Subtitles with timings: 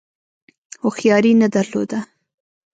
[0.81, 1.99] هوښیاري نه درلوده.